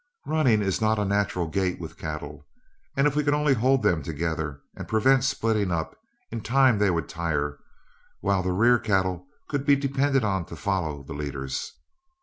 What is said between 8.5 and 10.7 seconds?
rear cattle could be depended on to